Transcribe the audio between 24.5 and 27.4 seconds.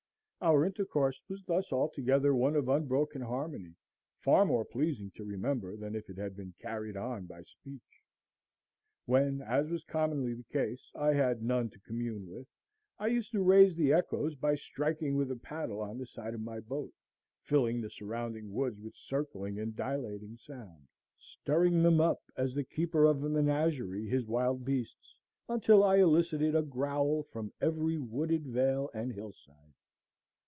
beasts, until I elicited a growl